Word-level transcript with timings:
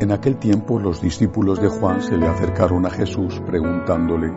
En 0.00 0.12
aquel 0.12 0.38
tiempo 0.38 0.78
los 0.78 1.02
discípulos 1.02 1.60
de 1.60 1.68
Juan 1.68 2.00
se 2.00 2.16
le 2.16 2.28
acercaron 2.28 2.86
a 2.86 2.90
Jesús 2.90 3.42
preguntándole, 3.44 4.32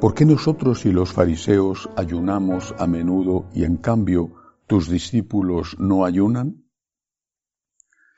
¿por 0.00 0.14
qué 0.14 0.24
nosotros 0.24 0.86
y 0.86 0.92
los 0.92 1.12
fariseos 1.12 1.90
ayunamos 1.96 2.72
a 2.78 2.86
menudo 2.86 3.48
y 3.52 3.64
en 3.64 3.78
cambio 3.78 4.32
tus 4.68 4.88
discípulos 4.88 5.76
no 5.80 6.04
ayunan? 6.04 6.70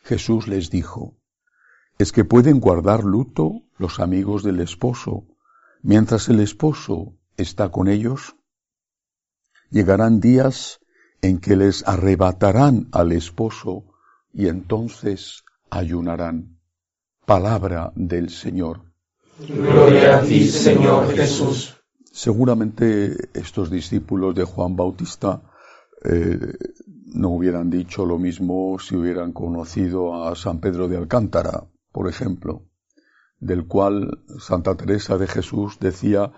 Jesús 0.03 0.47
les 0.47 0.69
dijo, 0.69 1.17
¿es 1.97 2.13
que 2.13 2.27
pueden 2.27 2.61
guardar 2.61 3.03
luto 3.03 3.63
los 3.79 3.99
amigos 3.99 4.43
del 4.43 4.61
esposo 4.61 5.25
mientras 5.81 6.29
el 6.29 6.39
esposo 6.39 7.15
está 7.39 7.71
con 7.71 7.89
ellos? 7.89 8.37
Llegarán 9.71 10.21
días 10.21 10.81
en 11.23 11.39
que 11.39 11.57
les 11.57 11.89
arrebatarán 11.89 12.89
al 12.93 13.13
esposo 13.13 13.87
y 14.35 14.49
entonces 14.49 15.45
ayunarán 15.71 16.58
palabra 17.29 17.93
del 17.95 18.31
Señor. 18.31 18.81
Gloria 19.39 20.17
a 20.17 20.23
ti, 20.23 20.49
Señor 20.49 21.15
Jesús. 21.15 21.77
Seguramente 22.11 23.29
estos 23.35 23.71
discípulos 23.71 24.35
de 24.35 24.45
Juan 24.45 24.77
Bautista 24.77 25.43
eh, 26.05 26.55
no 26.87 27.29
hubieran 27.29 27.69
dicho 27.69 28.07
lo 28.07 28.19
mismo 28.19 28.79
si 28.79 28.97
hubieran 28.97 29.35
conocido 29.35 30.27
a 30.27 30.35
San 30.37 30.59
Pedro 30.61 30.89
de 30.89 30.97
Alcántara, 30.97 31.65
por 31.93 32.09
ejemplo, 32.09 32.63
del 33.39 33.67
cual 33.67 34.25
Santa 34.39 34.75
Teresa 34.75 35.19
de 35.19 35.27
Jesús 35.27 35.77
decía 35.79 36.33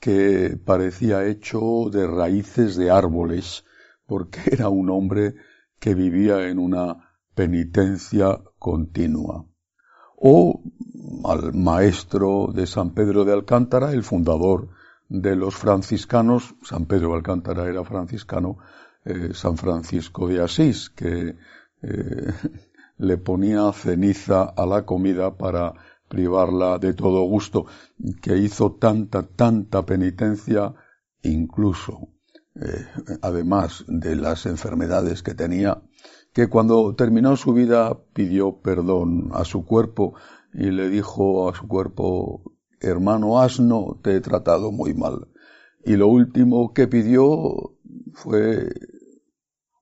que 0.00 0.56
parecía 0.56 1.24
hecho 1.24 1.88
de 1.88 2.04
raíces 2.08 2.74
de 2.74 2.90
árboles, 2.90 3.64
porque 4.06 4.40
era 4.50 4.68
un 4.68 4.90
hombre 4.90 5.36
que 5.78 5.94
vivía 5.94 6.48
en 6.48 6.58
una 6.58 7.14
penitencia 7.36 8.40
continua 8.58 9.46
o 10.24 10.60
al 11.24 11.52
maestro 11.52 12.52
de 12.54 12.66
San 12.68 12.90
Pedro 12.90 13.24
de 13.24 13.32
Alcántara, 13.32 13.92
el 13.92 14.04
fundador 14.04 14.68
de 15.08 15.34
los 15.34 15.56
franciscanos, 15.56 16.54
San 16.62 16.86
Pedro 16.86 17.08
de 17.08 17.16
Alcántara 17.16 17.68
era 17.68 17.82
franciscano, 17.84 18.58
eh, 19.04 19.30
San 19.34 19.56
Francisco 19.56 20.28
de 20.28 20.40
Asís, 20.40 20.90
que 20.90 21.36
eh, 21.82 22.32
le 22.98 23.18
ponía 23.18 23.72
ceniza 23.72 24.42
a 24.44 24.64
la 24.64 24.86
comida 24.86 25.36
para 25.36 25.74
privarla 26.08 26.78
de 26.78 26.94
todo 26.94 27.22
gusto, 27.22 27.66
que 28.20 28.36
hizo 28.36 28.76
tanta, 28.78 29.24
tanta 29.24 29.84
penitencia, 29.84 30.72
incluso, 31.22 32.10
eh, 32.54 32.86
además 33.22 33.84
de 33.88 34.14
las 34.14 34.46
enfermedades 34.46 35.24
que 35.24 35.34
tenía, 35.34 35.82
que 36.32 36.48
cuando 36.48 36.94
terminó 36.94 37.36
su 37.36 37.52
vida 37.52 37.98
pidió 38.14 38.60
perdón 38.60 39.30
a 39.32 39.44
su 39.44 39.64
cuerpo 39.64 40.14
y 40.52 40.70
le 40.70 40.88
dijo 40.88 41.48
a 41.48 41.54
su 41.54 41.68
cuerpo, 41.68 42.42
hermano 42.80 43.40
asno, 43.40 43.98
te 44.02 44.16
he 44.16 44.20
tratado 44.20 44.72
muy 44.72 44.94
mal. 44.94 45.28
Y 45.84 45.96
lo 45.96 46.08
último 46.08 46.72
que 46.72 46.88
pidió 46.88 47.76
fue 48.14 48.68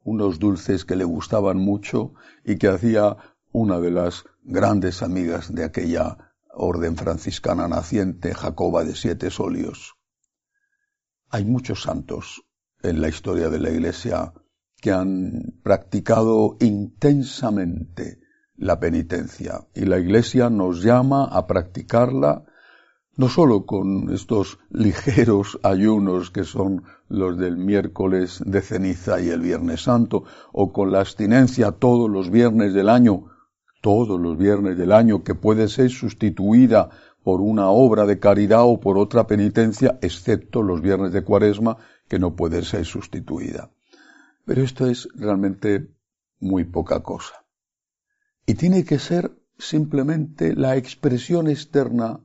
unos 0.03 0.38
dulces 0.38 0.84
que 0.84 0.97
le 0.97 1.05
gustaban 1.05 1.59
mucho 1.59 2.15
y 2.44 2.56
que 2.56 2.69
hacía 2.69 3.17
una 3.53 3.81
de 3.81 3.91
las 3.91 4.25
grandes 4.43 5.03
amigas 5.03 5.55
de 5.55 5.65
aquella 5.65 6.32
orden 6.53 6.97
franciscana 6.97 7.69
naciente, 7.69 8.34
Jacoba 8.34 8.84
de 8.84 8.94
Siete 8.94 9.31
Solios. 9.31 9.94
Hay 11.28 11.44
muchos 11.44 11.82
santos 11.82 12.43
en 12.82 13.00
la 13.00 13.09
historia 13.09 13.50
de 13.50 13.61
la 13.61 13.71
Iglesia 13.71 14.32
que 14.81 14.93
han 14.93 15.55
practicado 15.63 16.57
intensamente 16.61 18.21
la 18.57 18.79
penitencia 18.79 19.67
y 19.75 19.87
la 19.87 19.99
Iglesia 19.99 20.51
nos 20.51 20.83
llama 20.83 21.25
a 21.25 21.47
practicarla 21.47 22.45
no 23.17 23.29
sólo 23.29 23.67
con 23.67 24.11
estos 24.15 24.59
ligeros 24.71 25.59
ayunos 25.63 26.31
que 26.31 26.45
son 26.45 26.85
los 27.09 27.37
del 27.37 27.59
miércoles 27.59 28.43
de 28.47 28.63
ceniza 28.63 29.21
y 29.21 29.29
el 29.29 29.41
viernes 29.41 29.83
santo, 29.83 30.25
o 30.53 30.73
con 30.73 30.91
la 30.91 31.01
abstinencia 31.01 31.73
todos 31.73 32.09
los 32.09 32.31
viernes 32.31 32.73
del 32.73 32.89
año, 32.89 33.27
todos 33.83 34.19
los 34.19 34.39
viernes 34.39 34.79
del 34.79 34.93
año 34.93 35.23
que 35.23 35.35
puede 35.35 35.69
ser 35.69 35.91
sustituida 35.91 36.89
por 37.23 37.43
una 37.43 37.69
obra 37.69 38.07
de 38.07 38.19
caridad 38.19 38.62
o 38.65 38.81
por 38.81 38.97
otra 38.97 39.27
penitencia, 39.27 39.99
excepto 40.01 40.62
los 40.62 40.81
viernes 40.81 41.12
de 41.12 41.23
cuaresma 41.23 41.77
que 42.09 42.19
no 42.19 42.35
puede 42.35 42.62
ser 42.65 42.87
sustituida. 42.87 43.71
Pero 44.50 44.65
esto 44.65 44.87
es 44.87 45.06
realmente 45.15 45.94
muy 46.41 46.65
poca 46.65 47.05
cosa. 47.05 47.47
Y 48.44 48.55
tiene 48.55 48.84
que 48.84 48.99
ser 48.99 49.31
simplemente 49.56 50.56
la 50.56 50.75
expresión 50.75 51.47
externa 51.47 52.19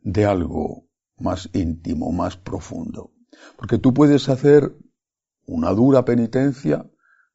de 0.00 0.24
algo 0.24 0.88
más 1.18 1.50
íntimo, 1.52 2.12
más 2.12 2.38
profundo. 2.38 3.12
Porque 3.58 3.76
tú 3.76 3.92
puedes 3.92 4.30
hacer 4.30 4.74
una 5.44 5.72
dura 5.72 6.06
penitencia, 6.06 6.90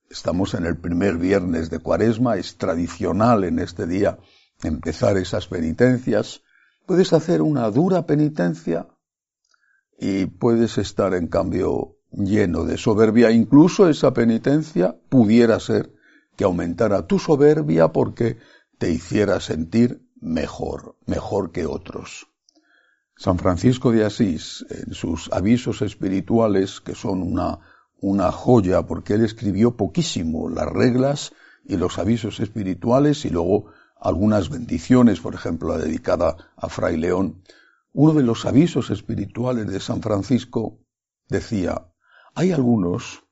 estamos 0.09 0.55
en 0.55 0.65
el 0.65 0.75
primer 0.75 1.17
viernes 1.17 1.69
de 1.69 1.77
cuaresma, 1.77 2.37
es 2.37 2.57
tradicional 2.57 3.43
en 3.43 3.59
este 3.59 3.85
día 3.85 4.17
empezar 4.63 5.17
esas 5.17 5.45
penitencias, 5.45 6.41
puedes 6.87 7.13
hacer 7.13 7.43
una 7.43 7.69
dura 7.69 8.07
penitencia 8.07 8.87
y 9.99 10.25
puedes 10.25 10.79
estar 10.79 11.13
en 11.13 11.27
cambio 11.27 12.00
lleno 12.11 12.65
de 12.65 12.77
soberbia, 12.77 13.31
incluso 13.31 13.87
esa 13.89 14.13
penitencia 14.13 14.95
pudiera 15.09 15.59
ser 15.59 15.93
que 16.35 16.43
aumentara 16.43 17.07
tu 17.07 17.19
soberbia 17.19 17.89
porque 17.89 18.37
te 18.77 18.91
hiciera 18.91 19.39
sentir 19.39 20.05
mejor, 20.19 20.95
mejor 21.05 21.51
que 21.51 21.65
otros. 21.65 22.27
San 23.17 23.37
Francisco 23.37 23.91
de 23.91 24.03
Asís, 24.03 24.65
en 24.69 24.93
sus 24.93 25.31
avisos 25.31 25.81
espirituales, 25.81 26.81
que 26.81 26.95
son 26.95 27.21
una, 27.21 27.59
una 27.99 28.31
joya, 28.31 28.87
porque 28.87 29.13
él 29.13 29.23
escribió 29.23 29.77
poquísimo 29.77 30.49
las 30.49 30.67
reglas 30.67 31.31
y 31.63 31.77
los 31.77 31.99
avisos 31.99 32.39
espirituales 32.39 33.25
y 33.25 33.29
luego 33.29 33.67
algunas 33.99 34.49
bendiciones, 34.49 35.19
por 35.19 35.35
ejemplo, 35.35 35.69
la 35.69 35.77
dedicada 35.77 36.35
a 36.57 36.69
Fray 36.69 36.97
León. 36.97 37.43
Uno 37.93 38.13
de 38.13 38.23
los 38.23 38.45
avisos 38.45 38.89
espirituales 38.89 39.67
de 39.67 39.79
San 39.79 40.01
Francisco 40.01 40.79
decía, 41.27 41.90
hay 42.33 42.51
algunos 42.51 43.23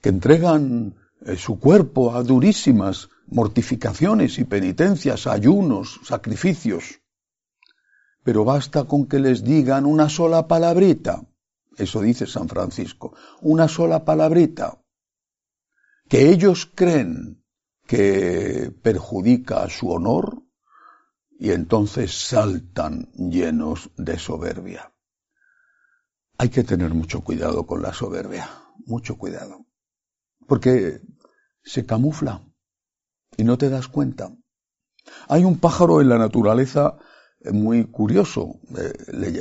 que 0.00 0.10
entregan 0.10 0.94
eh, 1.22 1.36
su 1.36 1.58
cuerpo 1.58 2.14
a 2.14 2.22
durísimas 2.22 3.08
mortificaciones 3.26 4.38
y 4.38 4.44
penitencias, 4.44 5.26
ayunos, 5.26 6.00
sacrificios. 6.04 7.00
Pero 8.22 8.44
basta 8.44 8.84
con 8.84 9.06
que 9.06 9.18
les 9.18 9.44
digan 9.44 9.86
una 9.86 10.08
sola 10.08 10.46
palabrita, 10.46 11.22
eso 11.76 12.00
dice 12.00 12.26
San 12.26 12.48
Francisco, 12.48 13.14
una 13.40 13.68
sola 13.68 14.04
palabrita, 14.04 14.80
que 16.08 16.30
ellos 16.30 16.70
creen 16.74 17.42
que 17.86 18.72
perjudica 18.82 19.68
su 19.68 19.90
honor 19.90 20.42
y 21.38 21.50
entonces 21.50 22.14
saltan 22.14 23.10
llenos 23.12 23.90
de 23.96 24.18
soberbia. 24.18 24.92
Hay 26.38 26.50
que 26.50 26.64
tener 26.64 26.92
mucho 26.92 27.22
cuidado 27.22 27.66
con 27.66 27.82
la 27.82 27.92
soberbia, 27.92 28.50
mucho 28.84 29.16
cuidado. 29.16 29.66
Porque 30.46 31.00
se 31.62 31.86
camufla 31.86 32.42
y 33.36 33.44
no 33.44 33.56
te 33.56 33.70
das 33.70 33.88
cuenta. 33.88 34.30
Hay 35.28 35.44
un 35.44 35.58
pájaro 35.58 36.00
en 36.00 36.08
la 36.08 36.18
naturaleza 36.18 36.98
muy 37.52 37.84
curioso, 37.84 38.60
eh, 38.76 38.92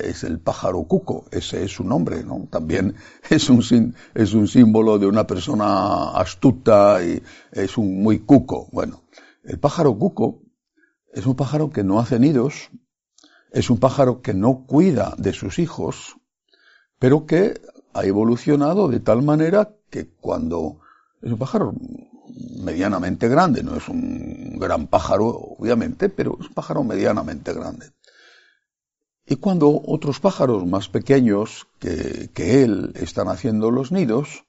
es 0.04 0.24
el 0.24 0.40
pájaro 0.40 0.84
cuco, 0.84 1.26
ese 1.32 1.64
es 1.64 1.72
su 1.72 1.84
nombre, 1.84 2.24
¿no? 2.24 2.48
También 2.52 2.96
es 3.30 3.50
un, 3.50 3.96
es 4.14 4.34
un 4.34 4.48
símbolo 4.48 5.00
de 5.00 5.08
una 5.08 5.26
persona 5.26 6.12
astuta 6.12 7.04
y 7.04 7.22
es 7.52 7.78
un 7.78 8.02
muy 8.02 8.20
cuco. 8.20 8.70
Bueno, 8.72 9.04
el 9.44 9.60
pájaro 9.60 9.98
cuco 9.98 10.44
es 11.14 11.26
un 11.26 11.36
pájaro 11.36 11.70
que 11.70 11.84
no 11.84 12.00
hace 12.00 12.20
nidos, 12.20 12.70
Es 13.52 13.70
un 13.70 13.80
pájaro 13.80 14.22
que 14.22 14.34
no 14.34 14.66
cuida 14.68 15.16
de 15.18 15.32
sus 15.32 15.60
hijos, 15.60 16.18
pero 17.00 17.26
que 17.26 17.62
ha 17.94 18.06
evolucionado 18.06 18.88
de 18.88 19.00
tal 19.00 19.22
manera 19.22 19.76
que 19.90 20.08
cuando 20.08 20.80
es 21.22 21.32
un 21.32 21.38
pájaro 21.38 21.74
medianamente 22.60 23.28
grande, 23.28 23.64
no 23.64 23.76
es 23.76 23.88
un 23.88 24.58
gran 24.60 24.88
pájaro, 24.88 25.28
obviamente, 25.28 26.10
pero 26.10 26.38
es 26.40 26.48
un 26.48 26.54
pájaro 26.54 26.84
medianamente 26.84 27.54
grande. 27.54 27.92
Y 29.26 29.38
cuando 29.38 29.82
otros 29.86 30.20
pájaros 30.20 30.66
más 30.66 30.90
pequeños 30.90 31.68
que, 31.80 32.30
que 32.34 32.64
él 32.64 32.94
están 32.96 33.28
haciendo 33.28 33.72
los 33.72 33.92
nidos, 33.92 34.46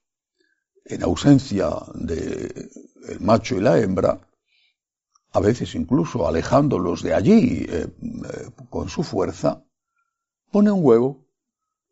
en 0.85 1.03
ausencia 1.03 1.71
del 1.95 3.21
macho 3.21 3.57
y 3.57 3.61
la 3.61 3.79
hembra, 3.79 4.21
a 5.33 5.41
veces 5.41 5.75
incluso 5.75 6.27
alejándolos 6.27 7.03
de 7.03 7.15
allí 7.15 7.67
eh, 7.69 7.89
eh, 7.89 8.51
con 8.71 8.89
su 8.89 9.03
fuerza, 9.03 9.65
pone 10.51 10.71
un 10.71 10.85
huevo 10.85 11.26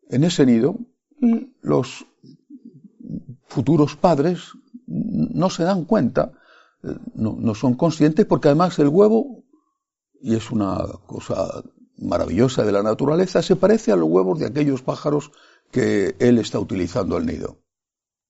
en 0.09 0.23
ese 0.23 0.45
nido 0.45 0.77
los 1.61 2.05
futuros 3.47 3.95
padres 3.95 4.51
no 4.87 5.49
se 5.49 5.63
dan 5.63 5.85
cuenta, 5.85 6.33
eh, 6.83 6.95
no, 7.15 7.55
son 7.55 7.75
conscientes 7.75 8.25
porque 8.25 8.49
además 8.49 8.77
el 8.79 8.89
huevo, 8.89 9.43
y 10.21 10.35
es 10.35 10.51
una 10.51 10.83
cosa 11.05 11.63
maravillosa 11.97 12.63
de 12.63 12.71
la 12.71 12.83
naturaleza, 12.83 13.41
se 13.41 13.55
parece 13.55 13.91
a 13.91 13.95
los 13.95 14.09
huevos 14.09 14.39
de 14.39 14.47
aquellos 14.47 14.81
pájaros 14.81 15.31
que 15.71 16.15
él 16.19 16.37
está 16.37 16.59
utilizando 16.59 17.17
el 17.17 17.25
nido. 17.25 17.59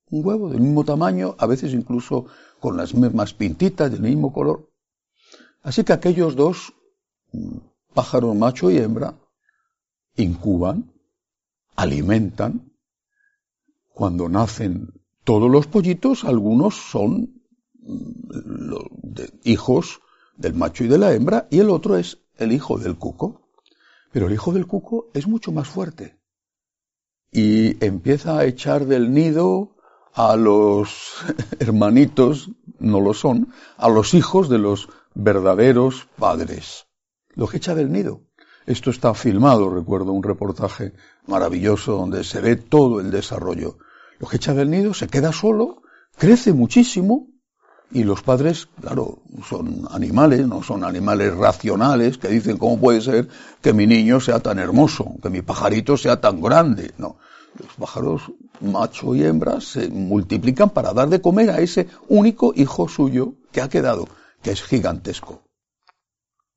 Un 0.10 0.26
huevo 0.26 0.50
del 0.50 0.62
mismo 0.62 0.86
tamaño, 0.86 1.36
a 1.40 1.48
veces 1.48 1.74
incluso 1.74 2.28
con 2.60 2.78
las 2.78 2.94
mismas 2.94 3.34
pintitas 3.34 3.92
del 3.92 4.02
mismo 4.02 4.32
color. 4.32 4.70
Así 5.62 5.84
que 5.84 5.94
aquellos 5.94 6.36
dos 6.36 6.74
mm, 7.32 7.58
pájaros 7.94 8.36
macho 8.36 8.70
y 8.70 8.78
hembra 8.78 9.16
incuban, 10.16 10.95
alimentan. 11.76 12.72
Cuando 13.90 14.28
nacen 14.28 14.94
todos 15.24 15.50
los 15.50 15.68
pollitos, 15.68 16.24
algunos 16.24 16.76
son 16.76 17.42
mm, 17.74 18.74
hijos 19.44 20.02
del 20.36 20.54
macho 20.54 20.84
y 20.84 20.88
de 20.88 20.98
la 20.98 21.14
hembra 21.14 21.48
y 21.50 21.60
el 21.60 21.70
otro 21.70 21.98
es 21.98 22.20
el 22.38 22.52
hijo 22.52 22.78
del 22.78 22.98
cuco. 22.98 23.50
Pero 24.12 24.28
el 24.28 24.34
hijo 24.34 24.52
del 24.54 24.68
cuco 24.68 25.10
es 25.14 25.28
mucho 25.28 25.52
más 25.52 25.68
fuerte 25.68 26.20
y 27.36 27.84
empieza 27.84 28.38
a 28.38 28.46
echar 28.46 28.86
del 28.86 29.14
nido 29.14 29.76
a 30.14 30.38
los 30.38 31.16
hermanitos, 31.60 32.50
no 32.80 33.02
lo 33.02 33.14
son, 33.14 33.50
a 33.76 33.90
los 33.90 34.14
hijos 34.14 34.48
de 34.48 34.58
los 34.58 34.88
verdaderos 35.14 36.08
padres. 36.18 36.88
Los 37.34 37.54
echa 37.54 37.76
del 37.76 37.92
nido. 37.92 38.22
Esto 38.66 38.90
está 38.90 39.14
filmado, 39.14 39.70
recuerdo 39.70 40.12
un 40.12 40.24
reportaje 40.24 40.94
maravilloso 41.28 41.92
donde 41.98 42.24
se 42.24 42.42
ve 42.42 42.56
todo 42.56 43.00
el 43.00 43.12
desarrollo. 43.12 43.78
Los 44.18 44.34
echa 44.34 44.56
del 44.56 44.72
nido, 44.72 44.96
se 44.96 45.08
queda 45.08 45.32
solo, 45.32 45.84
crece 46.18 46.52
muchísimo 46.52 47.28
y 47.92 48.04
los 48.04 48.24
padres, 48.24 48.68
claro, 48.82 49.20
son 49.48 49.88
animales, 49.92 50.48
no 50.48 50.64
son 50.64 50.84
animales 50.84 51.36
racionales 51.36 52.18
que 52.18 52.28
dicen 52.28 52.58
cómo 52.58 52.80
puede 52.80 53.02
ser 53.02 53.28
que 53.62 53.72
mi 53.72 53.86
niño 53.86 54.20
sea 54.20 54.40
tan 54.40 54.58
hermoso, 54.58 55.14
que 55.22 55.30
mi 55.30 55.44
pajarito 55.44 55.96
sea 55.96 56.20
tan 56.20 56.42
grande. 56.42 56.92
No, 56.98 57.18
los 57.60 57.72
pájaros 57.76 58.32
macho 58.62 59.14
y 59.14 59.24
hembra 59.24 59.62
se 59.62 59.90
multiplican 59.90 60.72
para 60.72 60.92
dar 60.92 61.10
de 61.10 61.22
comer 61.22 61.52
a 61.52 61.60
ese 61.60 61.88
único 62.08 62.52
hijo 62.56 62.88
suyo 62.88 63.36
que 63.52 63.62
ha 63.62 63.70
quedado, 63.70 64.08
que 64.42 64.52
es 64.52 64.64
gigantesco. 64.64 65.44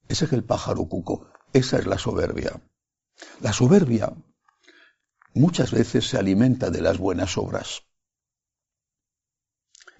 Ese 0.08 0.24
es 0.24 0.32
el 0.32 0.42
pájaro 0.42 0.86
cuco, 0.86 1.26
esa 1.52 1.78
es 1.78 1.86
la 1.86 1.98
soberbia. 1.98 2.60
La 3.40 3.52
soberbia 3.52 4.12
muchas 5.34 5.72
veces 5.72 6.08
se 6.08 6.18
alimenta 6.18 6.70
de 6.70 6.80
las 6.80 6.98
buenas 6.98 7.38
obras. 7.38 7.82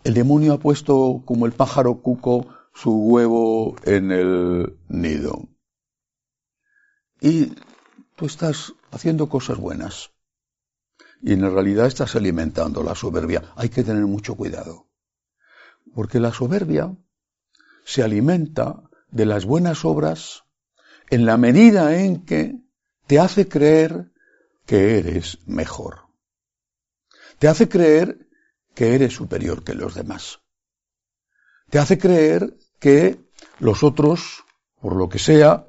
El 0.05 0.15
demonio 0.15 0.55
ha 0.55 0.59
puesto 0.59 1.23
como 1.25 1.47
el 1.47 1.53
pájaro 1.53 2.01
cuco 2.01 2.47
su 2.73 2.93
huevo 2.93 3.77
en 3.85 4.13
el 4.13 4.79
nido. 4.89 5.49
Y 7.21 7.55
tú 8.15 8.27
estás 8.27 8.75
haciendo 8.91 9.29
cosas 9.29 9.59
buenas. 9.59 10.13
Y 11.21 11.33
en 11.33 11.41
realidad 11.41 11.87
estás 11.87 12.15
alimentando 12.15 12.85
la 12.85 12.95
soberbia. 12.95 13.53
Hay 13.57 13.71
que 13.71 13.83
tener 13.83 14.07
mucho 14.07 14.37
cuidado. 14.37 14.89
Porque 15.95 16.21
la 16.21 16.33
soberbia 16.33 16.97
se 17.85 18.05
alimenta 18.05 18.89
de 19.11 19.27
las 19.27 19.45
buenas 19.45 19.85
obras 19.85 20.45
en 21.11 21.27
la 21.27 21.37
medida 21.37 21.99
en 21.99 22.25
que 22.25 22.57
te 23.07 23.19
hace 23.19 23.49
creer 23.49 24.13
que 24.67 24.99
eres 24.99 25.39
mejor. 25.47 26.01
Te 27.39 27.49
hace 27.49 27.69
creer 27.69 28.29
que 28.75 28.95
eres 28.95 29.15
superior 29.15 29.65
que 29.65 29.75
los 29.75 29.95
demás. 29.95 30.41
Te 31.71 31.79
hace 31.79 31.99
creer 31.99 32.57
que 32.79 33.21
los 33.59 33.83
otros, 33.83 34.45
por 34.81 34.97
lo 34.97 35.09
que 35.09 35.19
sea, 35.19 35.67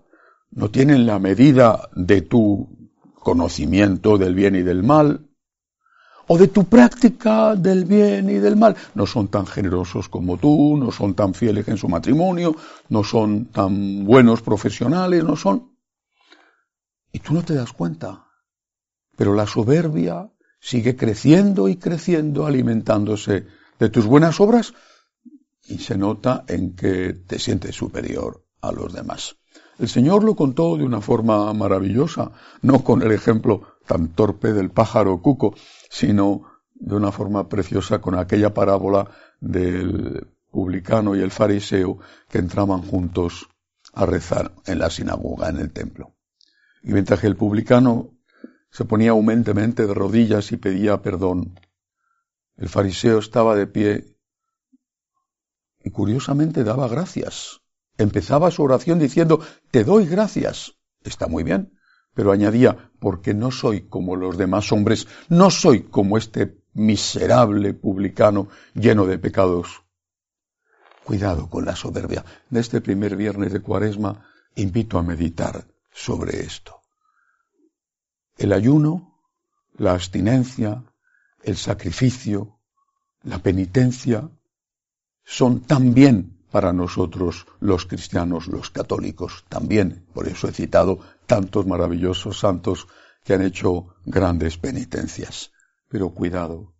no 0.51 0.69
tienen 0.69 1.05
la 1.05 1.19
medida 1.19 1.89
de 1.95 2.21
tu 2.21 2.91
conocimiento 3.15 4.17
del 4.17 4.35
bien 4.35 4.55
y 4.55 4.63
del 4.63 4.83
mal, 4.83 5.28
o 6.31 6.37
de 6.37 6.47
tu 6.47 6.65
práctica 6.65 7.55
del 7.55 7.85
bien 7.85 8.29
y 8.29 8.35
del 8.35 8.55
mal. 8.55 8.75
No 8.93 9.07
son 9.07 9.29
tan 9.29 9.47
generosos 9.47 10.09
como 10.09 10.37
tú, 10.37 10.77
no 10.77 10.91
son 10.91 11.15
tan 11.15 11.33
fieles 11.33 11.67
en 11.67 11.77
su 11.77 11.89
matrimonio, 11.89 12.55
no 12.89 13.03
son 13.03 13.45
tan 13.45 14.05
buenos 14.05 14.43
profesionales, 14.43 15.23
no 15.23 15.35
son. 15.35 15.71
Y 17.11 17.19
tú 17.19 17.33
no 17.33 17.41
te 17.41 17.55
das 17.55 17.73
cuenta. 17.73 18.27
Pero 19.17 19.33
la 19.33 19.47
soberbia 19.47 20.29
sigue 20.59 20.95
creciendo 20.95 21.67
y 21.67 21.77
creciendo, 21.77 22.45
alimentándose 22.45 23.47
de 23.79 23.89
tus 23.89 24.05
buenas 24.05 24.39
obras 24.39 24.75
y 25.67 25.79
se 25.79 25.97
nota 25.97 26.45
en 26.47 26.75
que 26.75 27.13
te 27.13 27.39
sientes 27.39 27.75
superior 27.75 28.45
a 28.61 28.71
los 28.71 28.93
demás. 28.93 29.37
El 29.79 29.87
Señor 29.87 30.23
lo 30.23 30.35
contó 30.35 30.77
de 30.77 30.83
una 30.83 31.01
forma 31.01 31.51
maravillosa, 31.53 32.33
no 32.61 32.83
con 32.83 33.01
el 33.01 33.13
ejemplo 33.13 33.78
tan 33.89 34.09
torpe 34.09 34.53
del 34.53 34.69
pájaro 34.69 35.19
cuco, 35.19 35.55
sino 35.89 36.43
de 36.75 36.95
una 36.95 37.11
forma 37.11 37.49
preciosa 37.49 37.99
con 37.99 38.13
aquella 38.13 38.53
parábola 38.53 39.09
del 39.41 40.27
publicano 40.51 41.15
y 41.15 41.21
el 41.21 41.31
fariseo 41.31 41.97
que 42.29 42.37
entraban 42.37 42.83
juntos 42.83 43.49
a 43.93 44.05
rezar 44.05 44.51
en 44.67 44.77
la 44.77 44.91
sinagoga, 44.91 45.49
en 45.49 45.57
el 45.57 45.71
templo. 45.71 46.13
Y 46.83 46.93
mientras 46.93 47.19
que 47.19 47.25
el 47.25 47.35
publicano 47.35 48.11
se 48.69 48.85
ponía 48.85 49.15
humentemente 49.15 49.87
de 49.87 49.93
rodillas 49.95 50.51
y 50.51 50.57
pedía 50.57 51.01
perdón. 51.01 51.59
El 52.57 52.69
fariseo 52.69 53.17
estaba 53.17 53.55
de 53.55 53.65
pie 53.65 54.15
y 55.83 55.89
curiosamente 55.89 56.63
daba 56.63 56.87
gracias. 56.87 57.61
Empezaba 57.97 58.51
su 58.51 58.61
oración 58.61 58.99
diciendo, 58.99 59.39
te 59.71 59.83
doy 59.83 60.05
gracias. 60.05 60.75
Está 61.03 61.27
muy 61.27 61.43
bien, 61.43 61.78
pero 62.19 62.33
añadía, 62.33 62.91
porque 62.99 63.33
no 63.33 63.49
soy 63.49 63.83
como 63.87 64.17
los 64.17 64.37
demás 64.37 64.73
hombres, 64.73 65.07
no 65.29 65.49
soy 65.49 65.83
como 65.83 66.17
este 66.17 66.57
miserable 66.73 67.73
publicano 67.73 68.49
lleno 68.73 69.05
de 69.05 69.17
pecados. 69.17 69.83
Cuidado 71.05 71.49
con 71.49 71.63
la 71.63 71.77
soberbia. 71.77 72.25
De 72.49 72.59
este 72.59 72.81
primer 72.81 73.15
viernes 73.15 73.53
de 73.53 73.61
cuaresma 73.61 74.25
invito 74.55 74.99
a 74.99 75.01
meditar 75.01 75.65
sobre 75.93 76.41
esto. 76.41 76.81
El 78.37 78.51
ayuno, 78.51 79.21
la 79.77 79.93
abstinencia, 79.93 80.83
el 81.41 81.55
sacrificio, 81.55 82.59
la 83.23 83.39
penitencia, 83.39 84.29
son 85.23 85.61
también 85.61 86.38
para 86.51 86.73
nosotros 86.73 87.45
los 87.59 87.85
cristianos, 87.85 88.47
los 88.47 88.69
católicos, 88.69 89.45
también. 89.49 90.05
Por 90.13 90.27
eso 90.27 90.47
he 90.47 90.51
citado 90.51 90.99
tantos 91.25 91.65
maravillosos 91.65 92.39
santos 92.39 92.87
que 93.23 93.33
han 93.33 93.41
hecho 93.41 93.95
grandes 94.05 94.57
penitencias. 94.57 95.51
Pero 95.87 96.09
cuidado, 96.11 96.73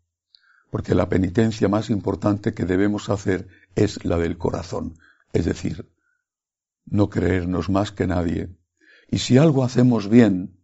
porque 0.72 0.96
la 0.96 1.10
penitencia 1.10 1.68
más 1.68 1.90
importante 1.90 2.54
que 2.54 2.66
debemos 2.66 3.10
hacer 3.10 3.48
es 3.76 4.04
la 4.06 4.18
del 4.18 4.38
corazón, 4.38 4.98
es 5.34 5.46
decir, 5.46 5.90
no 6.86 7.10
creernos 7.10 7.70
más 7.70 7.92
que 7.92 8.08
nadie. 8.08 8.50
Y 9.10 9.20
si 9.20 9.38
algo 9.38 9.64
hacemos 9.64 10.10
bien, 10.10 10.60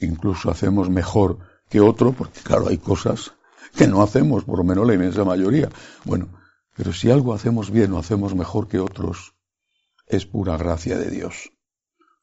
incluso 0.00 0.50
hacemos 0.50 0.90
mejor 0.90 1.38
que 1.68 1.80
otro, 1.80 2.12
porque 2.12 2.40
claro, 2.40 2.68
hay 2.68 2.78
cosas 2.78 3.32
que 3.76 3.86
no 3.86 4.02
hacemos, 4.02 4.44
por 4.44 4.58
lo 4.58 4.64
menos 4.64 4.86
la 4.86 4.94
inmensa 4.94 5.24
mayoría. 5.24 5.68
Bueno, 6.04 6.39
pero 6.76 6.92
si 6.92 7.10
algo 7.10 7.34
hacemos 7.34 7.70
bien 7.70 7.92
o 7.92 7.98
hacemos 7.98 8.34
mejor 8.34 8.68
que 8.68 8.78
otros, 8.78 9.34
es 10.06 10.26
pura 10.26 10.56
gracia 10.56 10.98
de 10.98 11.10
Dios. 11.10 11.52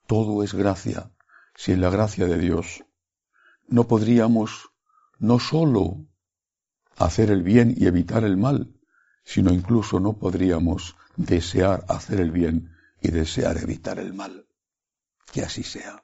Todo 0.08 0.44
es 0.44 0.54
gracia. 0.54 1.12
Sin 1.56 1.82
la 1.82 1.90
gracia 1.90 2.28
de 2.28 2.38
Dios, 2.38 2.84
no 3.68 3.88
podríamos 3.88 4.70
no 5.18 5.40
sólo 5.40 6.06
hacer 6.98 7.32
el 7.32 7.44
bien 7.44 7.74
y 7.76 7.88
evitar 7.88 8.24
el 8.24 8.38
mal, 8.38 8.76
sino 9.24 9.52
incluso 9.52 10.00
no 10.00 10.14
podríamos 10.14 10.96
desear 11.16 11.84
hacer 11.90 12.22
el 12.22 12.32
bien 12.32 12.72
y 13.02 13.10
desear 13.10 13.58
evitar 13.58 14.00
el 14.00 14.14
mal. 14.14 14.48
Que 15.32 15.42
así 15.42 15.64
sea. 15.64 16.04